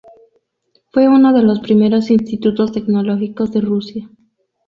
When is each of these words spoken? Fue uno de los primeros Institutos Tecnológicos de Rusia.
Fue 0.91 1.07
uno 1.07 1.31
de 1.31 1.43
los 1.43 1.59
primeros 1.59 2.09
Institutos 2.09 2.71
Tecnológicos 2.71 3.51
de 3.51 3.61
Rusia. 3.61 4.09